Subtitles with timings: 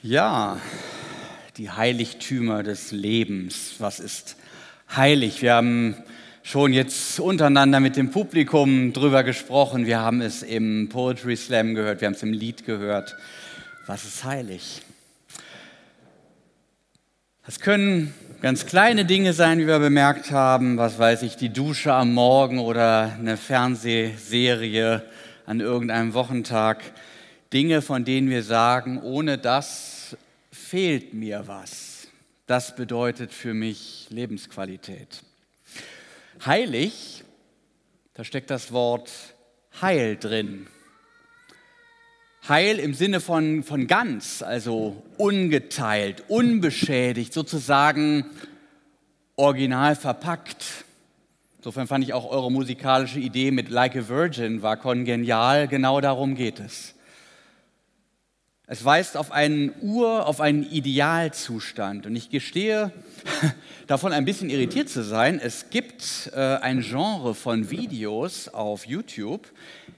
[0.00, 0.60] Ja,
[1.56, 3.74] die Heiligtümer des Lebens.
[3.80, 4.36] Was ist
[4.94, 5.42] heilig?
[5.42, 5.96] Wir haben
[6.44, 9.86] schon jetzt untereinander mit dem Publikum drüber gesprochen.
[9.86, 13.16] Wir haben es im Poetry Slam gehört, wir haben es im Lied gehört.
[13.86, 14.82] Was ist heilig?
[17.44, 20.76] Das können ganz kleine Dinge sein, wie wir bemerkt haben.
[20.76, 25.02] Was weiß ich, die Dusche am Morgen oder eine Fernsehserie
[25.44, 26.84] an irgendeinem Wochentag.
[27.52, 30.16] Dinge, von denen wir sagen, ohne das
[30.50, 32.08] fehlt mir was.
[32.46, 35.22] Das bedeutet für mich Lebensqualität.
[36.44, 37.24] Heilig,
[38.14, 39.10] da steckt das Wort
[39.80, 40.66] Heil drin.
[42.48, 48.24] Heil im Sinne von, von ganz, also ungeteilt, unbeschädigt, sozusagen
[49.36, 50.84] original verpackt.
[51.58, 56.34] Insofern fand ich auch eure musikalische Idee mit Like a Virgin war kongenial, genau darum
[56.34, 56.94] geht es.
[58.70, 62.04] Es weist auf einen Ur, auf einen Idealzustand.
[62.04, 62.92] Und ich gestehe,
[63.86, 65.40] davon ein bisschen irritiert zu sein.
[65.42, 69.50] Es gibt äh, ein Genre von Videos auf YouTube,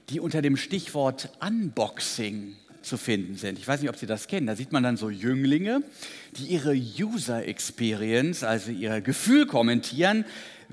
[0.09, 3.59] die unter dem Stichwort Unboxing zu finden sind.
[3.59, 4.47] Ich weiß nicht, ob Sie das kennen.
[4.47, 5.83] Da sieht man dann so Jünglinge,
[6.37, 10.23] die ihre User Experience, also ihr Gefühl kommentieren,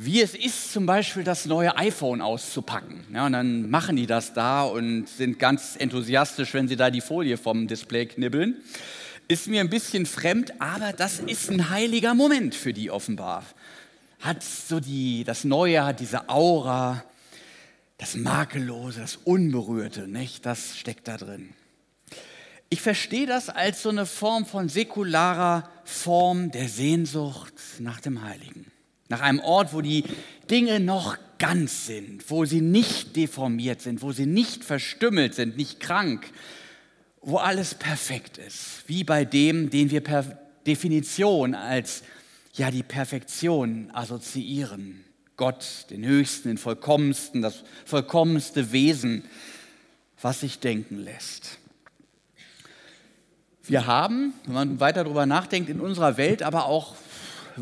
[0.01, 3.05] wie es ist, zum Beispiel das neue iPhone auszupacken.
[3.13, 7.01] Ja, und dann machen die das da und sind ganz enthusiastisch, wenn sie da die
[7.01, 8.59] Folie vom Display knibbeln.
[9.27, 13.45] Ist mir ein bisschen fremd, aber das ist ein heiliger Moment für die offenbar.
[14.21, 17.03] Hat so die, das Neue hat diese Aura,
[17.97, 20.47] das Makellose, das Unberührte, nicht?
[20.47, 21.55] Das steckt da drin.
[22.71, 28.71] Ich verstehe das als so eine Form von säkularer Form der Sehnsucht nach dem Heiligen.
[29.09, 30.05] Nach einem Ort, wo die
[30.51, 35.81] Dinge noch ganz sind, wo sie nicht deformiert sind, wo sie nicht verstümmelt sind, nicht
[35.81, 36.31] krank,
[37.23, 40.25] wo alles perfekt ist, wie bei dem, den wir per
[40.67, 42.03] Definition als
[42.55, 45.05] ja die Perfektion assoziieren.
[45.37, 49.25] Gott, den Höchsten, den Vollkommensten, das vollkommenste Wesen,
[50.21, 51.59] was sich denken lässt.
[53.63, 56.97] Wir haben, wenn man weiter darüber nachdenkt, in unserer Welt aber auch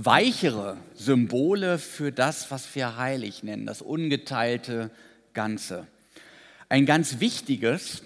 [0.04, 4.90] weichere Symbole für das, was wir heilig nennen, das ungeteilte
[5.32, 5.86] Ganze.
[6.68, 8.02] Ein ganz wichtiges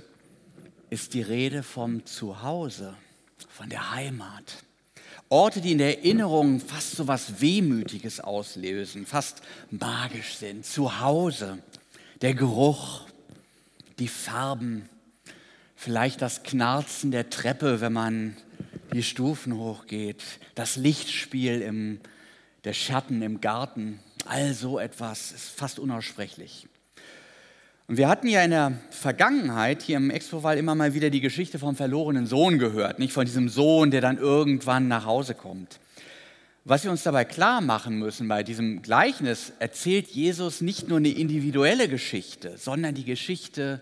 [0.91, 2.95] ist die Rede vom Zuhause,
[3.49, 4.65] von der Heimat.
[5.29, 10.67] Orte, die in der Erinnerung fast so was Wehmütiges auslösen, fast magisch sind.
[10.67, 11.59] Zuhause,
[12.21, 13.07] der Geruch,
[14.01, 14.89] die Farben,
[15.77, 18.37] vielleicht das Knarzen der Treppe, wenn man
[18.93, 20.23] die Stufen hochgeht,
[20.55, 22.01] das Lichtspiel im,
[22.65, 26.67] der Schatten im Garten, all so etwas ist fast unaussprechlich.
[27.87, 31.59] Und wir hatten ja in der Vergangenheit hier im Expo-Wahl immer mal wieder die Geschichte
[31.59, 35.81] vom verlorenen Sohn gehört, nicht von diesem Sohn, der dann irgendwann nach Hause kommt.
[36.65, 41.09] Was wir uns dabei klar machen müssen, bei diesem Gleichnis erzählt Jesus nicht nur eine
[41.09, 43.81] individuelle Geschichte, sondern die Geschichte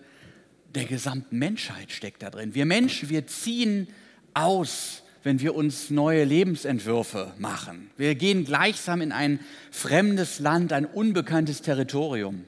[0.73, 2.55] der gesamten Menschheit steckt da drin.
[2.55, 3.87] Wir Menschen, wir ziehen
[4.33, 7.91] aus, wenn wir uns neue Lebensentwürfe machen.
[7.97, 9.39] Wir gehen gleichsam in ein
[9.71, 12.45] fremdes Land, ein unbekanntes Territorium,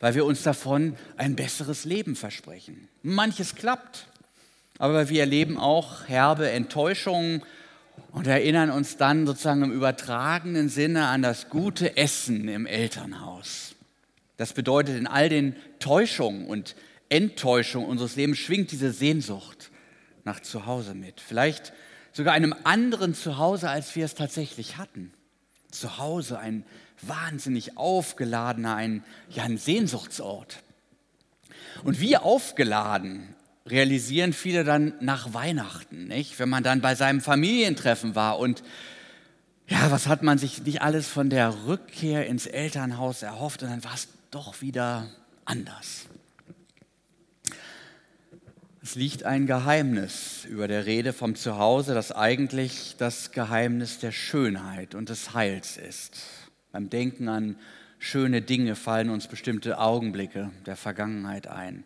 [0.00, 2.88] weil wir uns davon ein besseres Leben versprechen.
[3.02, 4.06] Manches klappt,
[4.78, 7.42] aber wir erleben auch herbe Enttäuschungen
[8.10, 13.74] und erinnern uns dann sozusagen im übertragenen Sinne an das gute Essen im Elternhaus.
[14.36, 16.74] Das bedeutet, in all den Täuschungen und
[17.08, 19.71] Enttäuschungen unseres Lebens schwingt diese Sehnsucht
[20.24, 21.20] nach Zuhause mit.
[21.20, 21.72] Vielleicht
[22.12, 25.12] sogar einem anderen Zuhause, als wir es tatsächlich hatten.
[25.70, 26.64] Zuhause, ein
[27.00, 30.62] wahnsinnig aufgeladener, ein, ja, ein Sehnsuchtsort.
[31.84, 33.34] Und wie aufgeladen
[33.66, 36.38] realisieren viele dann nach Weihnachten, nicht?
[36.38, 38.62] wenn man dann bei seinem Familientreffen war und
[39.68, 43.84] ja, was hat man sich nicht alles von der Rückkehr ins Elternhaus erhofft und dann
[43.84, 45.08] war es doch wieder
[45.44, 46.06] anders.
[48.84, 54.96] Es liegt ein Geheimnis über der Rede vom Zuhause, das eigentlich das Geheimnis der Schönheit
[54.96, 56.20] und des Heils ist.
[56.72, 57.54] Beim Denken an
[58.00, 61.84] schöne Dinge fallen uns bestimmte Augenblicke der Vergangenheit ein.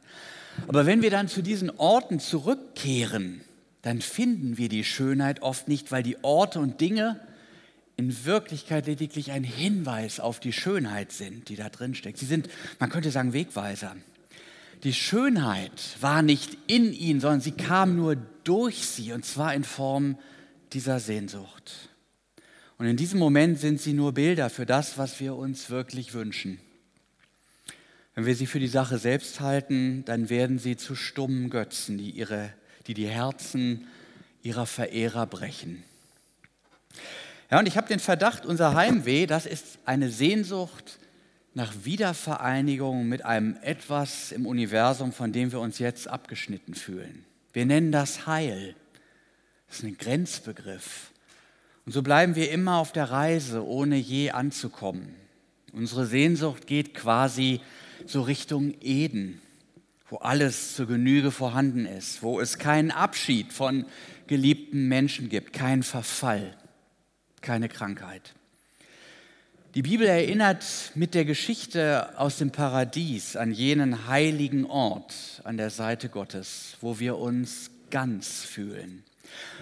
[0.68, 3.42] Aber wenn wir dann zu diesen Orten zurückkehren,
[3.82, 7.20] dann finden wir die Schönheit oft nicht, weil die Orte und Dinge
[7.98, 12.16] in Wirklichkeit lediglich ein Hinweis auf die Schönheit sind, die da drin steckt.
[12.16, 13.96] Sie sind, man könnte sagen, Wegweiser.
[14.82, 19.64] Die Schönheit war nicht in ihnen, sondern sie kam nur durch sie und zwar in
[19.64, 20.18] Form
[20.72, 21.90] dieser Sehnsucht.
[22.78, 26.60] Und in diesem Moment sind sie nur Bilder für das, was wir uns wirklich wünschen.
[28.14, 32.10] Wenn wir sie für die Sache selbst halten, dann werden sie zu stummen Götzen, die,
[32.10, 32.52] ihre,
[32.86, 33.86] die die Herzen
[34.42, 35.82] ihrer Verehrer brechen.
[37.50, 40.98] Ja, und ich habe den Verdacht, unser Heimweh, das ist eine Sehnsucht
[41.56, 47.24] nach Wiedervereinigung mit einem etwas im Universum, von dem wir uns jetzt abgeschnitten fühlen.
[47.54, 48.74] Wir nennen das Heil.
[49.66, 51.12] Das ist ein Grenzbegriff.
[51.86, 55.14] Und so bleiben wir immer auf der Reise, ohne je anzukommen.
[55.72, 57.62] Unsere Sehnsucht geht quasi
[58.04, 59.40] so Richtung Eden,
[60.10, 63.86] wo alles zur Genüge vorhanden ist, wo es keinen Abschied von
[64.26, 66.54] geliebten Menschen gibt, keinen Verfall,
[67.40, 68.35] keine Krankheit.
[69.76, 70.64] Die Bibel erinnert
[70.94, 76.98] mit der Geschichte aus dem Paradies an jenen heiligen Ort an der Seite Gottes, wo
[76.98, 79.04] wir uns ganz fühlen,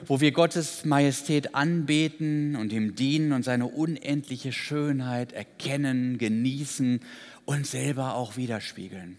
[0.06, 7.00] wo wir Gottes Majestät anbeten und ihm dienen und seine unendliche Schönheit erkennen, genießen
[7.44, 9.18] und selber auch widerspiegeln.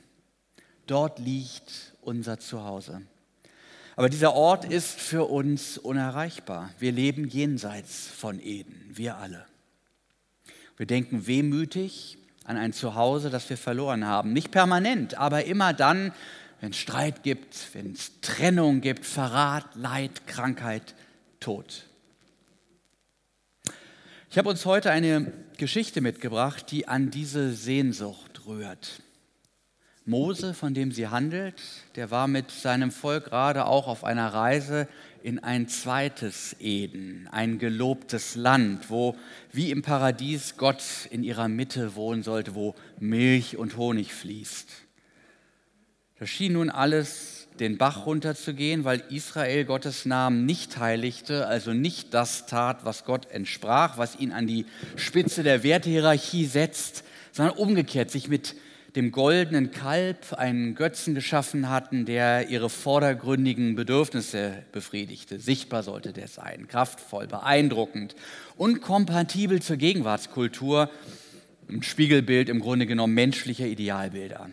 [0.87, 3.01] Dort liegt unser Zuhause.
[3.97, 6.69] Aber dieser Ort ist für uns unerreichbar.
[6.79, 9.45] Wir leben jenseits von Eden, wir alle.
[10.77, 14.33] Wir denken wehmütig an ein Zuhause, das wir verloren haben.
[14.33, 16.11] Nicht permanent, aber immer dann,
[16.61, 20.95] wenn es Streit gibt, wenn es Trennung gibt, Verrat, Leid, Krankheit,
[21.39, 21.85] Tod.
[24.29, 29.01] Ich habe uns heute eine Geschichte mitgebracht, die an diese Sehnsucht rührt.
[30.05, 31.61] Mose, von dem sie handelt,
[31.95, 34.87] der war mit seinem Volk gerade auch auf einer Reise
[35.25, 39.17] in ein zweites Eden, ein gelobtes Land, wo
[39.51, 44.67] wie im Paradies Gott in ihrer Mitte wohnen sollte, wo Milch und Honig fließt.
[46.19, 52.13] Da schien nun alles den Bach runterzugehen, weil Israel Gottes Namen nicht heiligte, also nicht
[52.13, 58.11] das tat, was Gott entsprach, was ihn an die Spitze der Wertehierarchie setzt, sondern umgekehrt
[58.11, 58.55] sich mit
[58.95, 65.37] dem goldenen Kalb einen Götzen geschaffen hatten, der ihre vordergründigen Bedürfnisse befriedigte.
[65.39, 68.15] Sichtbar sollte der sein, kraftvoll, beeindruckend
[68.55, 70.89] und kompatibel zur Gegenwartskultur,
[71.67, 74.49] ein Spiegelbild im Grunde genommen menschlicher Idealbilder.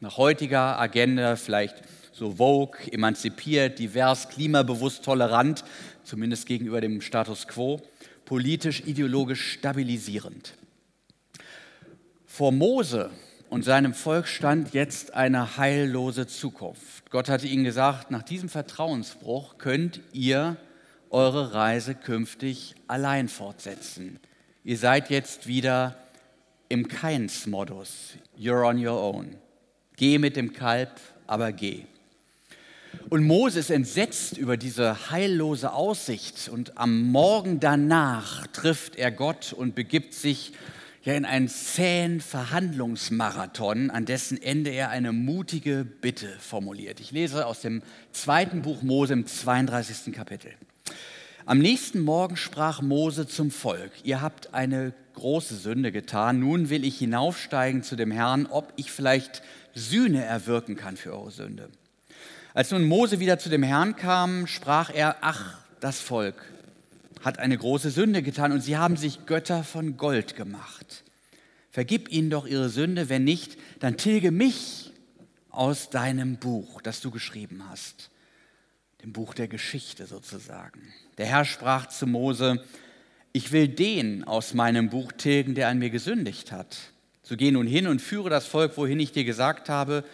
[0.00, 1.76] Nach heutiger Agenda vielleicht
[2.12, 5.64] so vogue, emanzipiert, divers, klimabewusst, tolerant,
[6.02, 7.80] zumindest gegenüber dem Status quo,
[8.26, 10.54] politisch, ideologisch stabilisierend.
[12.26, 13.10] Vor Mose
[13.50, 17.10] und seinem Volk stand jetzt eine heillose Zukunft.
[17.10, 20.56] Gott hatte ihnen gesagt, nach diesem Vertrauensbruch könnt ihr
[21.10, 24.18] eure Reise künftig allein fortsetzen.
[24.64, 25.96] Ihr seid jetzt wieder
[26.68, 28.14] im Keins-Modus.
[28.38, 29.36] You're on your own.
[29.96, 30.90] Geh mit dem Kalb,
[31.26, 31.84] aber geh.
[33.08, 39.52] Und Mose ist entsetzt über diese heillose Aussicht und am Morgen danach trifft er Gott
[39.52, 40.52] und begibt sich
[41.06, 46.98] ja in einen zähen Verhandlungsmarathon, an dessen Ende er eine mutige Bitte formuliert.
[46.98, 50.12] Ich lese aus dem zweiten Buch Mose im 32.
[50.12, 50.50] Kapitel.
[51.44, 56.84] Am nächsten Morgen sprach Mose zum Volk, ihr habt eine große Sünde getan, nun will
[56.84, 59.42] ich hinaufsteigen zu dem Herrn, ob ich vielleicht
[59.74, 61.70] Sühne erwirken kann für eure Sünde.
[62.52, 66.34] Als nun Mose wieder zu dem Herrn kam, sprach er, ach, das Volk,
[67.22, 71.04] hat eine große Sünde getan und sie haben sich Götter von Gold gemacht.
[71.70, 74.92] Vergib ihnen doch ihre Sünde, wenn nicht, dann tilge mich
[75.50, 78.10] aus deinem Buch, das du geschrieben hast,
[79.02, 80.80] dem Buch der Geschichte sozusagen.
[81.18, 82.62] Der Herr sprach zu Mose,
[83.32, 86.78] ich will den aus meinem Buch tilgen, der an mir gesündigt hat.
[87.22, 90.04] So geh nun hin und führe das Volk, wohin ich dir gesagt habe,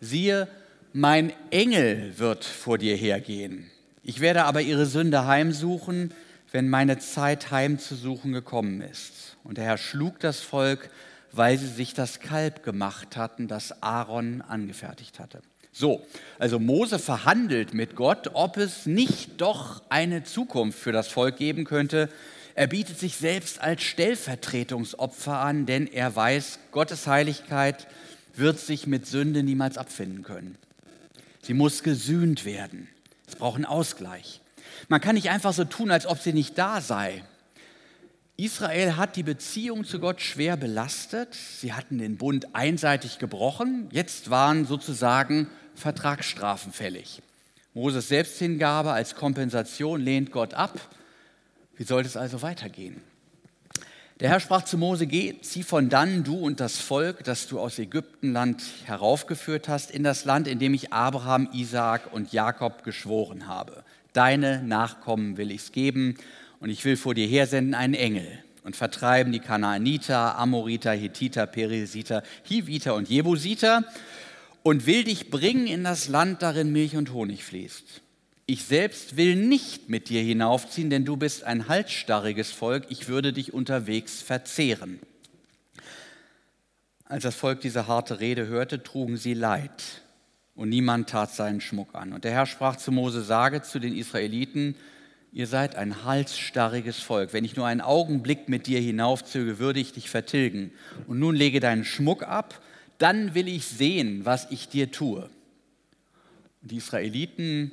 [0.00, 0.48] siehe,
[0.92, 3.70] mein Engel wird vor dir hergehen.
[4.02, 6.12] Ich werde aber ihre Sünde heimsuchen,
[6.52, 9.36] wenn meine Zeit heimzusuchen gekommen ist.
[9.42, 10.90] Und der Herr schlug das Volk,
[11.32, 15.40] weil sie sich das Kalb gemacht hatten, das Aaron angefertigt hatte.
[15.72, 16.06] So,
[16.38, 21.64] also Mose verhandelt mit Gott, ob es nicht doch eine Zukunft für das Volk geben
[21.64, 22.10] könnte.
[22.54, 27.86] Er bietet sich selbst als Stellvertretungsopfer an, denn er weiß, Gottes Heiligkeit
[28.34, 30.58] wird sich mit Sünde niemals abfinden können.
[31.40, 32.88] Sie muss gesühnt werden.
[33.26, 34.41] Es braucht einen Ausgleich.
[34.88, 37.24] Man kann nicht einfach so tun, als ob sie nicht da sei.
[38.36, 41.34] Israel hat die Beziehung zu Gott schwer belastet.
[41.34, 43.88] Sie hatten den Bund einseitig gebrochen.
[43.92, 47.22] Jetzt waren sozusagen Vertragsstrafen fällig.
[47.74, 50.78] Moses Selbsthingabe als Kompensation lehnt Gott ab.
[51.76, 53.00] Wie soll es also weitergehen?
[54.20, 57.58] Der Herr sprach zu Mose, geh, zieh von dann, du und das Volk, das du
[57.58, 63.48] aus Ägyptenland heraufgeführt hast, in das Land, in dem ich Abraham, Isaak und Jakob geschworen
[63.48, 63.82] habe.
[64.12, 66.16] Deine Nachkommen will ich es geben
[66.60, 68.26] und ich will vor dir hersenden einen Engel
[68.62, 73.84] und vertreiben die Kanaaniter, Amoriter, Hethiter, Perisiter, Hiviter und Jebusiter
[74.62, 78.02] und will dich bringen in das Land, darin Milch und Honig fließt.
[78.46, 83.32] ich selbst will nicht mit dir hinaufziehen, denn du bist ein halsstarriges Volk, ich würde
[83.32, 85.00] dich unterwegs verzehren.
[87.06, 90.01] Als das Volk diese harte Rede hörte, trugen sie Leid
[90.54, 92.12] und niemand tat seinen Schmuck an.
[92.12, 94.76] Und der Herr sprach zu Mose, sage zu den Israeliten,
[95.32, 97.32] ihr seid ein halsstarriges Volk.
[97.32, 100.72] Wenn ich nur einen Augenblick mit dir hinaufzöge, würde ich dich vertilgen.
[101.06, 102.60] Und nun lege deinen Schmuck ab,
[102.98, 105.30] dann will ich sehen, was ich dir tue.
[106.60, 107.72] Und die Israeliten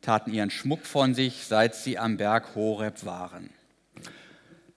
[0.00, 3.50] taten ihren Schmuck von sich, seit sie am Berg Horeb waren.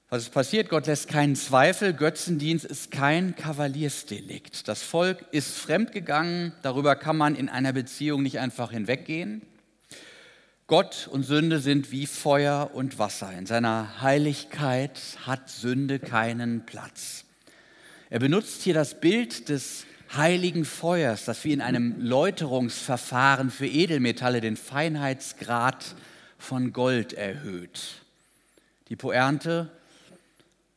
[0.10, 0.70] Was ist passiert?
[0.70, 1.92] Gott lässt keinen Zweifel.
[1.92, 4.68] Götzendienst ist kein Kavaliersdelikt.
[4.68, 6.54] Das Volk ist fremdgegangen.
[6.62, 9.42] Darüber kann man in einer Beziehung nicht einfach hinweggehen.
[10.68, 13.34] Gott und Sünde sind wie Feuer und Wasser.
[13.34, 17.26] In seiner Heiligkeit hat Sünde keinen Platz.
[18.12, 19.86] Er benutzt hier das Bild des
[20.16, 25.96] heiligen Feuers, das wie in einem Läuterungsverfahren für Edelmetalle den Feinheitsgrad
[26.38, 28.02] von Gold erhöht.
[28.90, 29.72] Die Poernte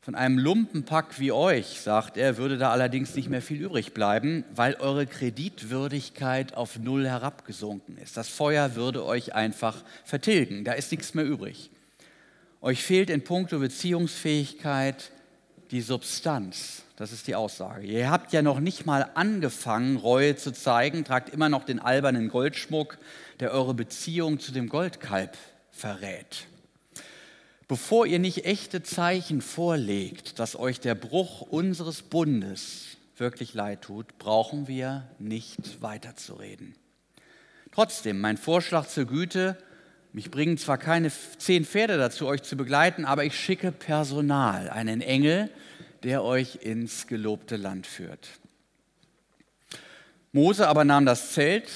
[0.09, 4.43] von einem Lumpenpack wie euch, sagt er, würde da allerdings nicht mehr viel übrig bleiben,
[4.55, 8.17] weil eure Kreditwürdigkeit auf Null herabgesunken ist.
[8.17, 11.71] Das Feuer würde euch einfach vertilgen, da ist nichts mehr übrig.
[12.63, 15.11] Euch fehlt in puncto Beziehungsfähigkeit
[15.73, 16.85] die Substanz.
[16.97, 17.87] Das ist die Aussage.
[17.87, 22.31] Ihr habt ja noch nicht mal angefangen, Reue zu zeigen, tragt immer noch den albernen
[22.31, 22.97] Goldschmuck,
[23.41, 25.37] der eure Beziehung zu dem Goldkalb
[25.71, 26.47] verrät.
[27.69, 34.17] Bevor ihr nicht echte Zeichen vorlegt, dass euch der Bruch unseres Bundes wirklich leid tut,
[34.17, 36.75] brauchen wir nicht weiterzureden.
[37.73, 39.59] Trotzdem, mein Vorschlag zur Güte,
[40.15, 45.03] mich bringen zwar keine zehn Pferde dazu, euch zu begleiten, aber ich schicke Personal, einen
[45.03, 45.51] Engel,
[46.05, 48.31] der euch ins gelobte Land führt.
[50.33, 51.69] Mose aber nahm das Zelt,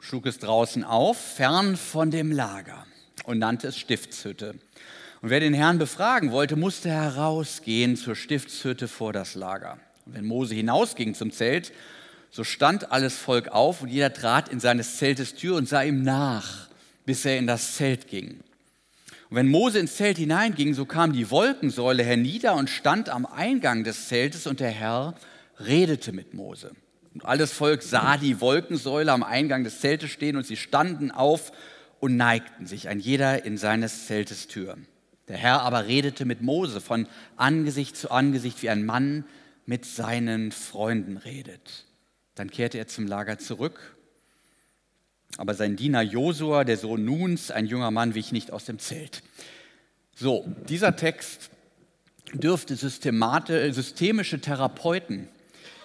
[0.00, 2.86] schlug es draußen auf, fern von dem Lager
[3.24, 4.56] und nannte es Stiftshütte.
[5.22, 9.78] Und wer den Herrn befragen wollte, musste herausgehen zur Stiftshütte vor das Lager.
[10.04, 11.72] Und wenn Mose hinausging zum Zelt,
[12.32, 16.02] so stand alles Volk auf und jeder trat in seines Zeltes Tür und sah ihm
[16.02, 16.66] nach,
[17.06, 18.40] bis er in das Zelt ging.
[19.30, 23.84] Und wenn Mose ins Zelt hineinging, so kam die Wolkensäule hernieder und stand am Eingang
[23.84, 25.14] des Zeltes und der Herr
[25.60, 26.72] redete mit Mose.
[27.14, 31.52] Und alles Volk sah die Wolkensäule am Eingang des Zeltes stehen und sie standen auf
[32.00, 34.76] und neigten sich, ein jeder in seines Zeltes Tür.
[35.28, 39.24] Der Herr aber redete mit Mose von Angesicht zu Angesicht, wie ein Mann
[39.66, 41.86] mit seinen Freunden redet.
[42.34, 43.96] Dann kehrte er zum Lager zurück.
[45.38, 49.22] Aber sein Diener Josua, der Sohn Nuns, ein junger Mann, wich nicht aus dem Zelt.
[50.14, 51.50] So, dieser Text
[52.34, 55.28] dürfte systemische Therapeuten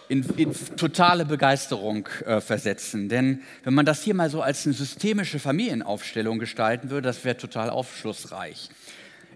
[0.09, 3.09] in, in totale Begeisterung äh, versetzen.
[3.09, 7.37] Denn wenn man das hier mal so als eine systemische Familienaufstellung gestalten würde, das wäre
[7.37, 8.69] total aufschlussreich.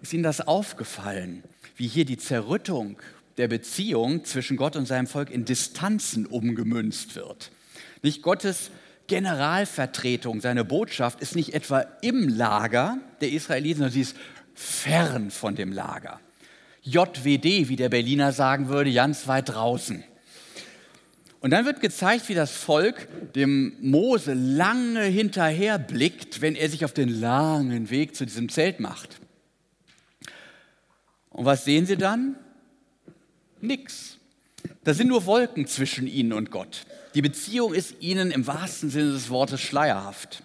[0.01, 1.43] Ist Ihnen das aufgefallen,
[1.75, 2.97] wie hier die Zerrüttung
[3.37, 7.51] der Beziehung zwischen Gott und seinem Volk in Distanzen umgemünzt wird?
[8.01, 8.71] Nicht Gottes
[9.07, 14.15] Generalvertretung, seine Botschaft ist nicht etwa im Lager der Israeliten, sondern sie ist
[14.55, 16.19] fern von dem Lager.
[16.83, 20.03] JWD, wie der Berliner sagen würde, ganz weit draußen.
[21.41, 26.85] Und dann wird gezeigt, wie das Volk dem Mose lange hinterher blickt, wenn er sich
[26.85, 29.20] auf den langen Weg zu diesem Zelt macht.
[31.31, 32.35] Und was sehen sie dann?
[33.59, 34.17] Nix.
[34.83, 36.85] Da sind nur Wolken zwischen ihnen und Gott.
[37.15, 40.43] Die Beziehung ist ihnen im wahrsten Sinne des Wortes schleierhaft.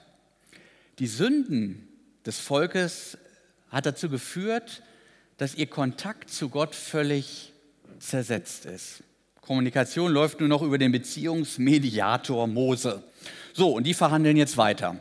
[0.99, 1.87] Die Sünden
[2.25, 3.19] des Volkes
[3.69, 4.83] hat dazu geführt,
[5.37, 7.52] dass ihr Kontakt zu Gott völlig
[7.99, 9.02] zersetzt ist.
[9.40, 13.02] Kommunikation läuft nur noch über den Beziehungsmediator Mose.
[13.52, 15.00] So, und die verhandeln jetzt weiter.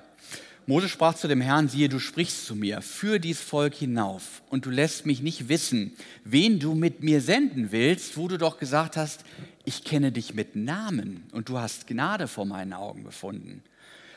[0.67, 4.65] Mose sprach zu dem Herrn, siehe, du sprichst zu mir, führ dies Volk hinauf und
[4.65, 8.97] du lässt mich nicht wissen, wen du mit mir senden willst, wo du doch gesagt
[8.97, 9.25] hast,
[9.63, 13.61] ich kenne dich mit Namen und du hast Gnade vor meinen Augen gefunden.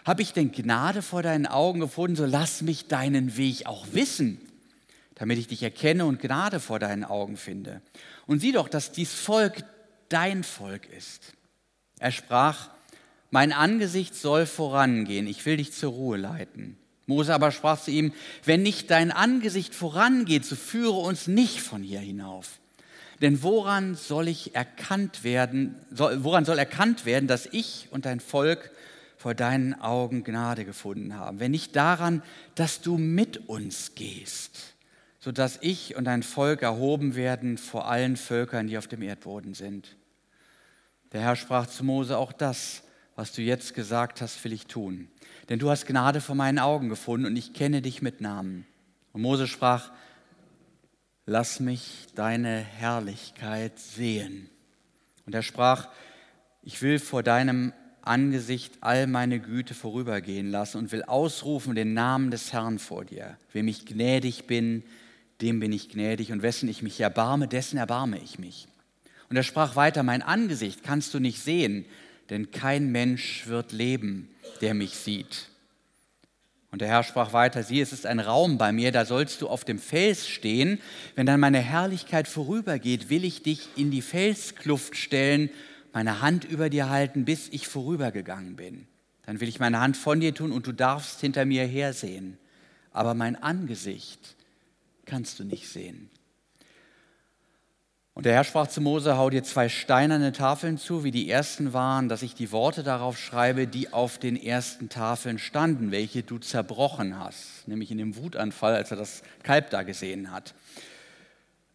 [0.06, 4.40] Habe ich denn Gnade vor deinen Augen gefunden, so lass mich deinen Weg auch wissen,
[5.16, 7.82] damit ich dich erkenne und Gnade vor deinen Augen finde.
[8.26, 9.64] Und sieh doch, dass dies Volk
[10.08, 11.34] dein Volk ist.
[11.98, 12.70] Er sprach,
[13.30, 16.76] mein Angesicht soll vorangehen, ich will dich zur Ruhe leiten.
[17.06, 18.12] Mose aber sprach zu ihm,
[18.44, 22.60] wenn nicht dein Angesicht vorangeht, so führe uns nicht von hier hinauf.
[23.20, 28.70] Denn woran soll ich erkannt werden, woran soll erkannt werden, dass ich und dein Volk
[29.16, 31.40] vor deinen Augen Gnade gefunden haben?
[31.40, 32.22] Wenn nicht daran,
[32.54, 34.74] dass du mit uns gehst,
[35.18, 39.96] sodass ich und dein Volk erhoben werden vor allen Völkern, die auf dem Erdboden sind.
[41.12, 42.82] Der Herr sprach zu Mose, auch das
[43.18, 45.08] was du jetzt gesagt hast, will ich tun.
[45.48, 48.64] Denn du hast Gnade vor meinen Augen gefunden und ich kenne dich mit Namen.
[49.12, 49.90] Und Mose sprach,
[51.26, 54.48] lass mich deine Herrlichkeit sehen.
[55.26, 55.88] Und er sprach,
[56.62, 57.72] ich will vor deinem
[58.02, 63.36] Angesicht all meine Güte vorübergehen lassen und will ausrufen den Namen des Herrn vor dir.
[63.52, 64.84] Wem ich gnädig bin,
[65.40, 68.68] dem bin ich gnädig und wessen ich mich erbarme, dessen erbarme ich mich.
[69.28, 71.84] Und er sprach weiter, mein Angesicht kannst du nicht sehen,
[72.30, 74.28] denn kein Mensch wird leben,
[74.60, 75.48] der mich sieht.
[76.70, 79.48] Und der Herr sprach weiter, sieh, es ist ein Raum bei mir, da sollst du
[79.48, 80.80] auf dem Fels stehen.
[81.14, 85.48] Wenn dann meine Herrlichkeit vorübergeht, will ich dich in die Felskluft stellen,
[85.94, 88.86] meine Hand über dir halten, bis ich vorübergegangen bin.
[89.24, 92.36] Dann will ich meine Hand von dir tun und du darfst hinter mir hersehen.
[92.92, 94.36] Aber mein Angesicht
[95.06, 96.10] kannst du nicht sehen.
[98.18, 101.72] Und der Herr sprach zu Mose, hau dir zwei steinerne Tafeln zu, wie die ersten
[101.72, 106.38] waren, dass ich die Worte darauf schreibe, die auf den ersten Tafeln standen, welche du
[106.38, 110.52] zerbrochen hast, nämlich in dem Wutanfall, als er das Kalb da gesehen hat.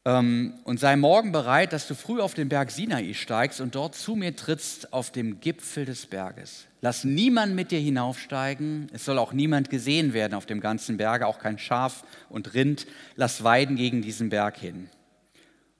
[0.04, 3.96] Ähm, und sei morgen bereit, dass du früh auf den Berg Sinai steigst und dort
[3.96, 6.66] zu mir trittst auf dem Gipfel des Berges.
[6.82, 11.26] Lass niemand mit dir hinaufsteigen, es soll auch niemand gesehen werden auf dem ganzen Berge,
[11.26, 12.86] auch kein Schaf und Rind.
[13.16, 14.90] Lass weiden gegen diesen Berg hin.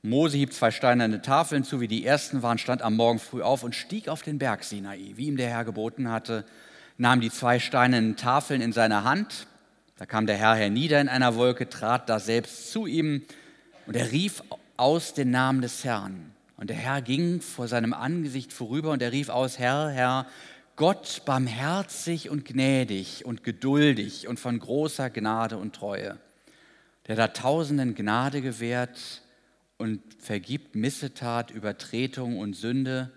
[0.06, 3.64] Mose hieb zwei steinerne Tafeln zu, wie die ersten waren, stand am Morgen früh auf
[3.64, 6.44] und stieg auf den Berg Sinai, wie ihm der Herr geboten hatte,
[6.98, 9.48] nahm die zwei steinernen Tafeln in seine Hand.
[9.98, 13.24] Da kam der Herr hernieder in einer Wolke, trat da selbst zu ihm
[13.86, 14.44] und er rief
[14.76, 16.34] aus den Namen des Herrn.
[16.58, 20.26] Und der Herr ging vor seinem Angesicht vorüber und er rief aus, Herr, Herr,
[20.76, 26.18] Gott barmherzig und gnädig und geduldig und von großer Gnade und Treue,
[27.08, 29.24] der da Tausenden Gnade gewährt
[29.78, 33.12] und vergibt Missetat, Übertretung und Sünde.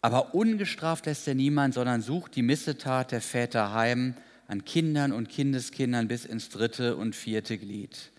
[0.00, 4.14] Aber ungestraft lässt er niemand, sondern sucht die Missetat der Väter heim
[4.48, 8.12] an Kindern und Kindeskindern bis ins dritte und vierte Glied,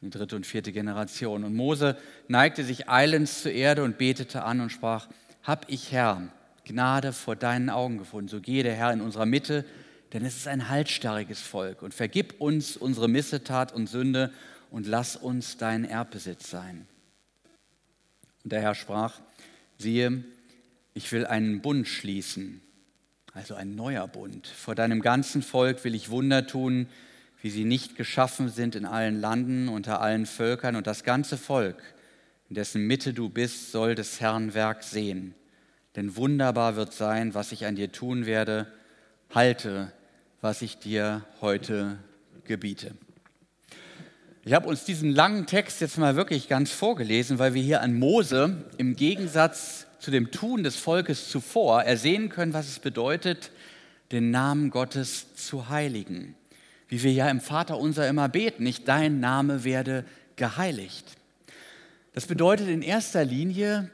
[0.00, 1.44] die dritte und vierte Generation.
[1.44, 5.08] Und Mose neigte sich eilends zur Erde und betete an und sprach,
[5.42, 6.28] Hab ich, Herr,
[6.64, 9.64] Gnade vor deinen Augen gefunden, so gehe der Herr in unserer Mitte,
[10.12, 11.82] denn es ist ein halsstarriges Volk.
[11.82, 14.32] Und vergib uns unsere Missetat und Sünde
[14.70, 16.86] und lass uns dein Erbbesitz sein.
[18.46, 19.20] Und der Herr sprach,
[19.76, 20.22] siehe,
[20.94, 22.60] ich will einen Bund schließen,
[23.34, 24.46] also ein neuer Bund.
[24.46, 26.86] Vor deinem ganzen Volk will ich Wunder tun,
[27.42, 30.76] wie sie nicht geschaffen sind in allen Landen, unter allen Völkern.
[30.76, 31.82] Und das ganze Volk,
[32.48, 35.34] in dessen Mitte du bist, soll des Herrn Werk sehen.
[35.96, 38.72] Denn wunderbar wird sein, was ich an dir tun werde.
[39.34, 39.92] Halte,
[40.40, 41.98] was ich dir heute
[42.44, 42.94] gebiete.
[44.46, 47.98] Ich habe uns diesen langen Text jetzt mal wirklich ganz vorgelesen, weil wir hier an
[47.98, 53.50] Mose im Gegensatz zu dem Tun des Volkes zuvor ersehen können, was es bedeutet,
[54.12, 56.36] den Namen Gottes zu heiligen.
[56.86, 60.04] Wie wir ja im Vater unser immer beten, nicht dein Name werde
[60.36, 61.04] geheiligt.
[62.12, 63.90] Das bedeutet in erster Linie,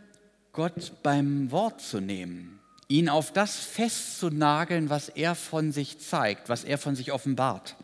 [0.52, 6.62] Gott beim Wort zu nehmen, ihn auf das festzunageln, was er von sich zeigt, was
[6.62, 7.74] er von sich offenbart.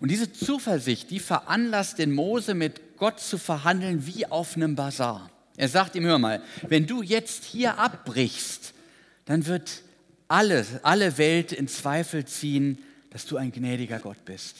[0.00, 5.30] Und diese Zuversicht, die veranlasst den Mose mit Gott zu verhandeln wie auf einem Bazar.
[5.56, 8.74] Er sagt ihm, hör mal, wenn du jetzt hier abbrichst,
[9.24, 9.82] dann wird
[10.28, 12.78] alle, alle Welt in Zweifel ziehen,
[13.10, 14.56] dass du ein gnädiger Gott bist.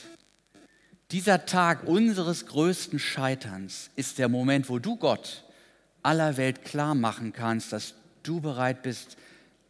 [1.10, 5.44] Dieser Tag unseres größten Scheiterns ist der Moment, wo du Gott
[6.02, 9.16] aller Welt klar machen kannst, dass du bereit bist,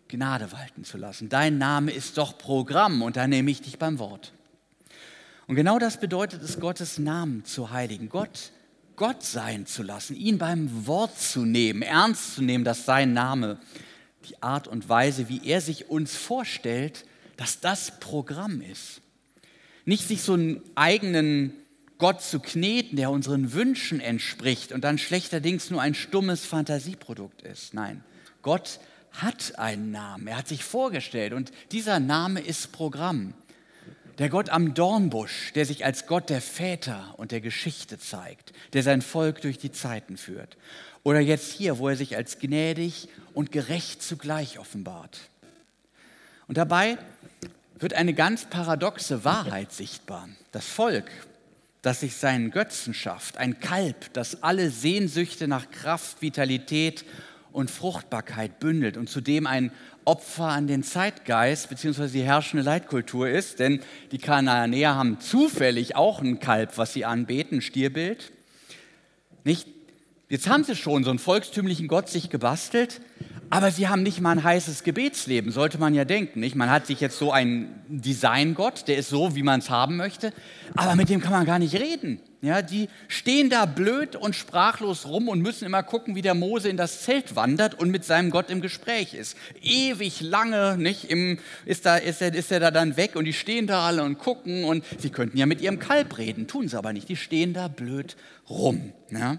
[0.08, 1.28] Gnade walten zu lassen.
[1.28, 4.33] Dein Name ist doch Programm und da nehme ich dich beim Wort.
[5.46, 8.52] Und genau das bedeutet es, Gottes Namen zu heiligen, Gott
[8.96, 13.58] Gott sein zu lassen, ihn beim Wort zu nehmen, ernst zu nehmen, dass sein Name,
[14.28, 17.04] die Art und Weise, wie er sich uns vorstellt,
[17.36, 19.00] dass das Programm ist.
[19.84, 21.52] Nicht sich so einen eigenen
[21.98, 27.74] Gott zu kneten, der unseren Wünschen entspricht und dann schlechterdings nur ein stummes Fantasieprodukt ist.
[27.74, 28.04] Nein,
[28.42, 28.78] Gott
[29.10, 33.34] hat einen Namen, er hat sich vorgestellt und dieser Name ist Programm.
[34.18, 38.82] Der Gott am Dornbusch, der sich als Gott der Väter und der Geschichte zeigt, der
[38.82, 40.56] sein Volk durch die Zeiten führt.
[41.02, 45.18] Oder jetzt hier, wo er sich als gnädig und gerecht zugleich offenbart.
[46.46, 46.96] Und dabei
[47.78, 50.28] wird eine ganz paradoxe Wahrheit sichtbar.
[50.52, 51.10] Das Volk,
[51.82, 57.04] das sich seinen Götzen schafft, ein Kalb, das alle Sehnsüchte nach Kraft, Vitalität
[57.54, 59.70] und Fruchtbarkeit bündelt und zudem ein
[60.04, 62.08] Opfer an den Zeitgeist bzw.
[62.08, 67.58] die herrschende Leitkultur ist, denn die Kanaanäer haben zufällig auch ein Kalb, was sie anbeten,
[67.58, 68.32] ein Stierbild.
[69.44, 69.68] Nicht?
[70.28, 73.00] Jetzt haben sie schon so einen volkstümlichen Gott sich gebastelt,
[73.54, 76.40] Aber sie haben nicht mal ein heißes Gebetsleben, sollte man ja denken.
[76.40, 76.56] Nicht?
[76.56, 80.32] Man hat sich jetzt so einen Designgott, der ist so, wie man es haben möchte,
[80.74, 82.18] aber mit dem kann man gar nicht reden.
[82.42, 86.68] Ja, die stehen da blöd und sprachlos rum und müssen immer gucken, wie der Mose
[86.68, 89.36] in das Zelt wandert und mit seinem Gott im Gespräch ist.
[89.62, 93.32] Ewig lange nicht, im, ist, da, ist, er, ist er da dann weg und die
[93.32, 96.76] stehen da alle und gucken und sie könnten ja mit ihrem Kalb reden, tun sie
[96.76, 97.08] aber nicht.
[97.08, 98.16] Die stehen da blöd
[98.50, 98.92] rum.
[99.12, 99.38] Ja,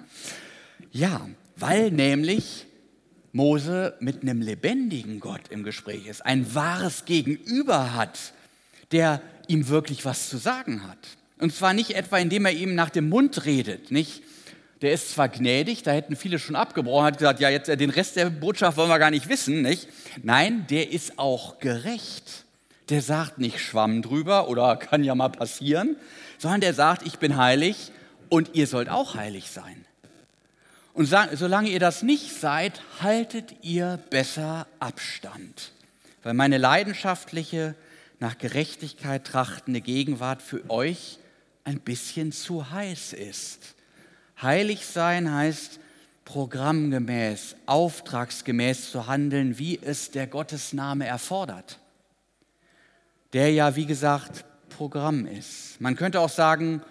[0.94, 2.66] ja weil nämlich
[3.36, 8.18] Mose mit einem lebendigen Gott im Gespräch ist, ein wahres Gegenüber hat,
[8.94, 10.98] der ihm wirklich was zu sagen hat.
[11.40, 14.24] Und zwar nicht etwa, indem er ihm nach dem Mund redet, nicht?
[14.82, 17.90] Der ist zwar gnädig, da hätten viele schon abgebrochen, hat gesagt, ja, jetzt äh, den
[17.90, 19.90] Rest der Botschaft wollen wir gar nicht wissen, nicht?
[20.24, 22.46] Nein, der ist auch gerecht.
[22.88, 25.98] Der sagt nicht Schwamm drüber oder kann ja mal passieren,
[26.38, 27.92] sondern der sagt, ich bin heilig
[28.30, 29.86] und ihr sollt auch heilig sein.
[30.96, 35.74] Und solange ihr das nicht seid, haltet ihr besser Abstand.
[36.24, 37.76] Weil meine leidenschaftliche,
[38.20, 41.20] nach Gerechtigkeit trachtende Gegenwart für euch
[41.66, 43.76] ein bisschen zu heiß ist.
[44.42, 45.82] Heilig sein heißt
[46.24, 51.78] programmgemäß, auftragsgemäß zu handeln, wie es der Gottesname erfordert.
[53.34, 55.82] Der ja, wie gesagt, Programm ist.
[55.82, 56.82] Man könnte auch sagen,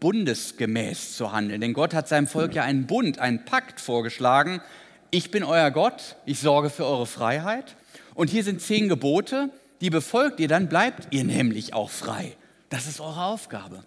[0.00, 1.60] bundesgemäß zu handeln.
[1.60, 4.60] Denn Gott hat seinem Volk ja einen Bund, einen Pakt vorgeschlagen.
[5.10, 7.76] Ich bin euer Gott, ich sorge für eure Freiheit.
[8.14, 12.36] Und hier sind zehn Gebote, die befolgt ihr, dann bleibt ihr nämlich auch frei.
[12.70, 13.84] Das ist eure Aufgabe.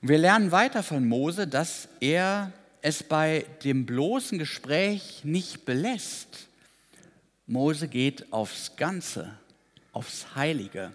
[0.00, 6.46] Und wir lernen weiter von Mose, dass er es bei dem bloßen Gespräch nicht belässt.
[7.46, 9.30] Mose geht aufs Ganze,
[9.92, 10.92] aufs Heilige.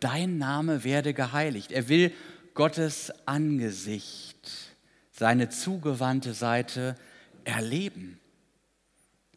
[0.00, 1.72] Dein Name werde geheiligt.
[1.72, 2.12] Er will
[2.54, 4.48] Gottes Angesicht,
[5.10, 6.94] seine zugewandte Seite
[7.42, 8.20] erleben.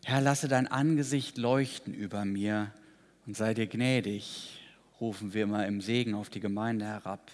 [0.06, 2.72] Herr, lasse dein Angesicht leuchten über mir
[3.26, 4.60] und sei dir gnädig,
[5.02, 7.32] rufen wir immer im Segen auf die Gemeinde herab.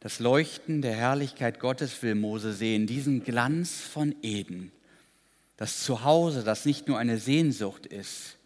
[0.00, 4.72] Das Leuchten der Herrlichkeit Gottes will Mose sehen, diesen Glanz von Eden,
[5.56, 8.36] das Zuhause, das nicht nur eine Sehnsucht ist,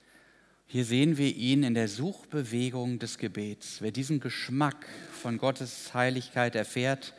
[0.67, 3.79] hier sehen wir ihn in der Suchbewegung des Gebets.
[3.81, 7.15] Wer diesen Geschmack von Gottes Heiligkeit erfährt,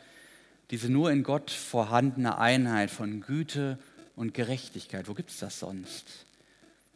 [0.70, 3.78] diese nur in Gott vorhandene Einheit von Güte
[4.16, 6.26] und Gerechtigkeit, wo gibt es das sonst?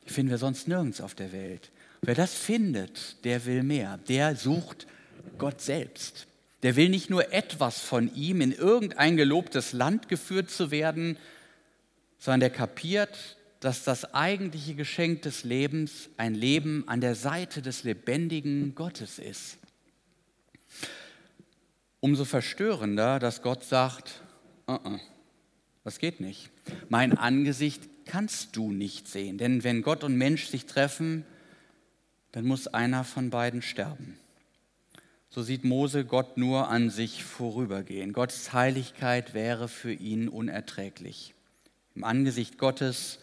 [0.06, 1.70] Die finden wir sonst nirgends auf der Welt.
[2.02, 3.98] Wer das findet, der will mehr.
[4.08, 4.86] Der sucht
[5.38, 6.26] Gott selbst.
[6.62, 11.16] Der will nicht nur etwas von ihm, in irgendein gelobtes Land geführt zu werden,
[12.18, 17.84] sondern der kapiert, dass das eigentliche Geschenk des Lebens ein Leben an der Seite des
[17.84, 19.56] lebendigen Gottes ist.
[22.00, 24.22] Umso verstörender, dass Gott sagt,
[24.68, 24.98] uh -uh,
[25.84, 26.50] das geht nicht.
[26.88, 31.24] Mein Angesicht kannst du nicht sehen, denn wenn Gott und Mensch sich treffen,
[32.32, 34.18] dann muss einer von beiden sterben.
[35.30, 38.12] So sieht Mose Gott nur an sich vorübergehen.
[38.12, 41.32] Gottes Heiligkeit wäre für ihn unerträglich.
[41.94, 43.20] Im Angesicht Gottes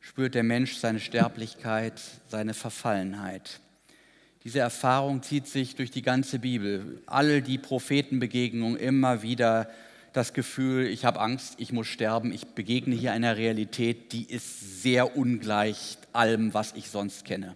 [0.00, 3.60] spürt der Mensch seine Sterblichkeit, seine Verfallenheit.
[4.44, 7.02] Diese Erfahrung zieht sich durch die ganze Bibel.
[7.06, 9.68] All die Prophetenbegegnungen immer wieder
[10.12, 14.82] das Gefühl, ich habe Angst, ich muss sterben, ich begegne hier einer Realität, die ist
[14.82, 17.54] sehr ungleich allem, was ich sonst kenne.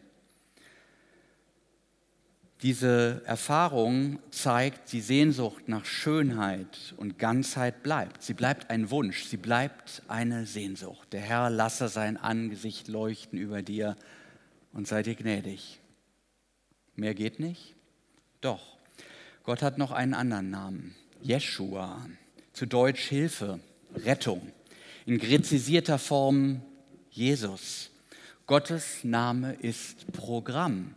[2.65, 8.23] Diese Erfahrung zeigt, die Sehnsucht nach Schönheit und Ganzheit bleibt.
[8.23, 11.13] Sie bleibt ein Wunsch, sie bleibt eine Sehnsucht.
[11.13, 13.99] Der Herr lasse sein Angesicht leuchten über dir
[14.73, 15.79] und sei dir gnädig.
[16.95, 17.75] Mehr geht nicht?
[18.41, 18.79] Doch.
[19.43, 20.95] Gott hat noch einen anderen Namen.
[21.21, 22.09] Jeshua.
[22.55, 23.61] Zu Deutsch Hilfe,
[23.95, 24.41] Rettung.
[25.05, 26.63] In gräzisierter Form
[27.11, 27.91] Jesus.
[28.47, 30.95] Gottes Name ist Programm.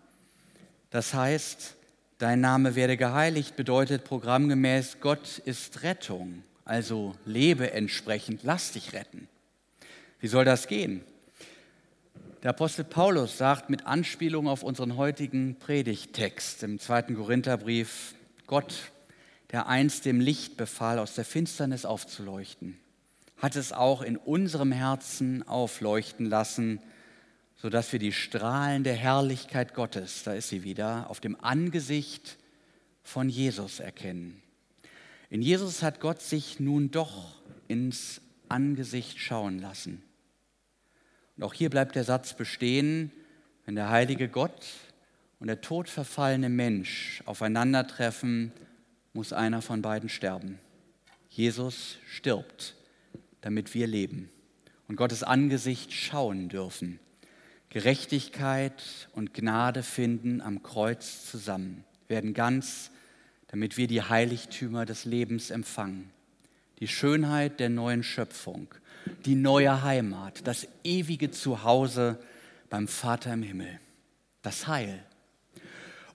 [0.97, 1.75] Das heißt,
[2.17, 9.27] dein Name werde geheiligt bedeutet programmgemäß, Gott ist Rettung, also lebe entsprechend, lass dich retten.
[10.19, 11.03] Wie soll das gehen?
[12.41, 18.15] Der Apostel Paulus sagt mit Anspielung auf unseren heutigen Predigttext im zweiten Korintherbrief,
[18.47, 18.73] Gott,
[19.51, 22.75] der einst dem Licht befahl, aus der Finsternis aufzuleuchten,
[23.37, 26.81] hat es auch in unserem Herzen aufleuchten lassen,
[27.57, 32.37] sodass wir die Strahlen der Herrlichkeit Gottes, da ist sie wieder, auf dem Angesicht
[33.01, 34.41] von Jesus erkennen.
[35.29, 37.35] In Jesus hat Gott sich nun doch
[37.67, 40.03] ins Angesicht schauen lassen.
[41.35, 43.11] Und auch hier bleibt der Satz bestehen,
[43.65, 44.65] wenn der heilige Gott
[45.39, 48.53] und der todverfallene Mensch aufeinandertreffen,
[49.13, 50.59] muss einer von beiden sterben.
[51.29, 52.75] Jesus stirbt,
[53.41, 54.29] damit wir leben
[54.87, 56.99] und Gottes Angesicht schauen dürfen.
[57.77, 58.73] Gerechtigkeit
[59.13, 62.89] und Gnade finden am Kreuz zusammen, werden ganz,
[63.49, 66.09] damit wir die Heiligtümer des Lebens empfangen.
[66.79, 68.67] Die Schönheit der neuen Schöpfung,
[69.25, 72.17] die neue Heimat, das ewige Zuhause
[72.71, 73.79] beim Vater im Himmel,
[74.41, 75.03] das Heil.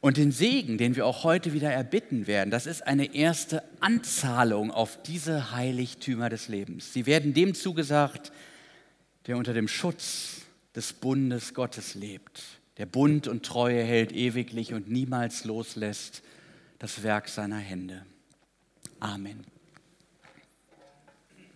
[0.00, 4.72] Und den Segen, den wir auch heute wieder erbitten werden, das ist eine erste Anzahlung
[4.72, 6.92] auf diese Heiligtümer des Lebens.
[6.92, 8.32] Sie werden dem zugesagt,
[9.28, 10.41] der unter dem Schutz
[10.74, 12.42] des Bundes Gottes lebt,
[12.78, 16.22] der Bund und Treue hält ewiglich und niemals loslässt
[16.78, 18.04] das Werk seiner Hände.
[18.98, 19.51] Amen.